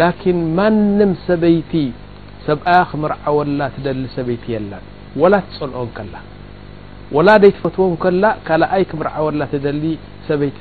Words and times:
ን 0.00 0.36
ማንም 0.58 1.10
ሰበይቲ 1.28 1.72
ሰብኣያ 2.46 2.78
ክምርዓወላ 2.90 3.60
ደ 3.86 3.88
ሰበይቲ 4.16 4.44
ን 4.62 4.78
ላ 5.32 5.40
ትፀልኦከላ 5.48 6.14
ላ 7.26 7.30
ይ 7.48 7.52
ትፈትዎ 7.56 7.86
ላ 8.22 8.26
ይ 8.80 8.84
ምርወላ 9.00 9.42
ሰበይቲ 10.28 10.56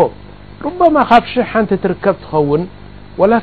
ማ 0.98 1.04
ካብ 1.12 1.24
ሓንቲ 1.50 1.72
ትርከብ 1.84 2.16
ትኸውን 2.24 2.62
ላ 3.32 3.34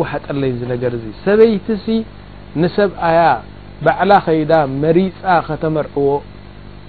ይሓጠለይ 0.00 0.52
ነር 0.74 0.94
ሰበይቲ 1.28 1.68
ንሰብኣ 2.62 3.04
ባዕ 3.86 4.10
ከዳ 4.26 4.52
መሪፃ 4.82 5.20
ከተመርዕዎ 5.48 6.08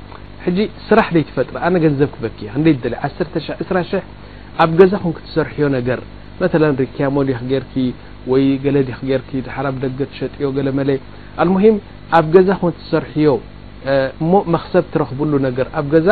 ሕጂ 0.45 0.59
ስራሕ 0.87 1.07
ደይ 1.15 1.23
ትፈጥረ 1.29 1.55
ኣነ 1.67 1.75
ገንዘብ 1.85 2.09
ክበክ 2.15 2.37
ክደ 2.83 2.93
1 3.07 3.95
ኣብ 4.63 4.71
ገዛ 4.79 4.93
ኮን 5.03 5.13
ትሰርሕዮ 5.27 5.65
ነገር 5.77 5.99
መ 6.41 6.45
ሪክያሞ 6.83 7.15
ዲ 7.27 7.31
ክጌር 7.41 7.63
ወይ 8.31 8.43
ገለዲ 8.63 8.89
ክር 8.99 9.21
ሓራብ 9.55 9.75
ደገ 9.83 9.99
ሸጥዮ 10.17 10.47
ገለ 10.57 10.69
መለ 10.79 10.89
ኣልሙሂም 11.43 11.77
ኣብ 12.17 12.25
ገዛ 12.35 12.49
ኮ 12.61 12.71
ትሰርሕዮ 12.79 13.29
እሞ 14.23 14.31
መክሰብ 14.55 14.83
ትረክብሉ 14.93 15.31
ነገር 15.47 15.67
ኣብ 15.79 15.85
ገዛ 15.95 16.09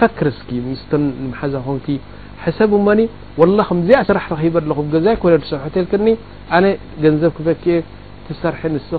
ፈክር 0.00 0.28
ስኪ 0.38 0.50
ምስ 0.70 0.82
ሓዛ 1.42 1.54
ኮን 1.68 1.78
ሕሰብ 2.44 2.70
እሞኒ 2.78 3.00
ላ 3.56 3.60
ከምዚኣ 3.68 4.00
ስራሕ 4.10 4.26
ኣለኩገዛ 4.62 5.06
ኮ 5.22 5.30
ሰር 5.52 5.60
ልክኒ 5.84 6.08
ኣነ 6.56 6.64
ገንዘብ 7.04 7.32
ክበክ 7.38 7.64
ትሰርሐ 8.28 8.62
ንስ 8.76 8.90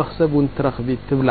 መክሰብ 0.00 0.30
ውን 0.38 0.46
ትረክቢ 0.58 0.88
ትብላ 1.08 1.30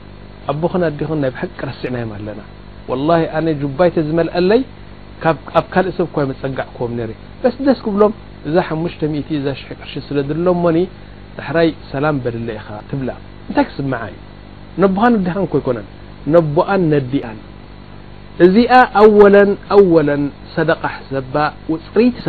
ኣቦኸ 0.51 0.73
ዲኸ 0.99 1.09
ናይ 1.23 1.31
ባሓቂ 1.35 1.59
ርሲዕናዮ 1.69 2.05
ኣለና 2.17 2.41
ኣነ 3.37 3.47
ባይተ 3.79 3.95
ዝመልአለይ 4.07 4.61
ኣብ 5.57 5.65
ካእ 5.73 5.87
ሰብ 5.97 6.13
መፀጋዕ 6.31 6.67
ዎም 6.83 6.93
ስ 7.55 7.55
ደስ 7.67 7.79
ክብሎም 7.85 8.13
እዛ 8.49 8.55
እዛ 9.39 9.45
ሽቅ 9.61 9.79
ስለሎ 10.09 10.45
ሞ 10.63 10.71
ሕራይ 11.47 11.69
ሰላም 11.91 12.15
በድለ 12.23 12.47
ኢ 12.59 12.63
ትብ 12.89 13.01
እታይ 13.51 13.63
ክስመ 13.69 13.93
እዩ 14.11 14.17
ነቦካ 14.81 15.05
ነዲኻን 15.15 15.45
ይኮነን 15.57 15.87
ነቦኣን 16.35 16.81
ነዲኣን 16.93 17.37
እዚኣ 18.45 18.73
ኣኣ 19.75 20.93
ሰደ 21.11 21.35
ፅፅቲ 21.67 22.05
ሰ 22.25 22.27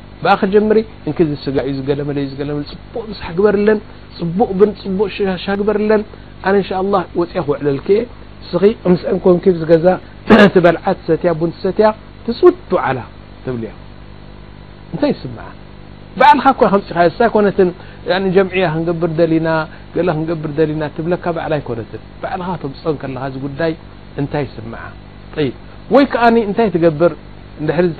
በኣ 0.25 0.33
ከጀምሪ 0.41 0.79
እ 1.09 1.11
ዝስእዩ 1.29 1.55
ዝለመለዩ 1.85 2.57
ፅቡቅ 2.71 3.05
ሕ 3.27 3.35
በርለን 3.45 3.79
ፅቡቅቡ 4.17 4.99
ሻሻ 5.15 5.45
በርለን 5.69 6.01
ኣ 6.47 6.51
ፅ 7.47 7.47
ክዕለል 7.47 7.79
ም 8.91 8.93
ዝዛ 9.61 9.75
በዓ 10.65 10.85
ሰ 11.07 11.17
ሰት 11.63 11.79
ትፅ 12.25 12.41
ላ 12.97 12.99
ብታይ 14.93 15.13
ስ 15.23 15.27
ልካ 16.21 16.69
ፅእሳነት 16.73 17.59
ጀምያ 18.37 18.65
ክንር 19.01 19.31
ና 19.47 19.49
ክር 19.93 20.71
ና 20.81 20.89
ብ 21.05 21.07
ዕ 21.57 21.61
ኮነት 21.69 21.91
ካ 23.03 23.11
ፅ 23.33 23.41
ጉዳይ 23.45 23.73
ታይ 24.33 24.45
ስ 24.55 24.61
ወይ 25.95 26.05
ታይ 26.57 26.67
ትር 26.75 26.85
ርት 27.79 27.99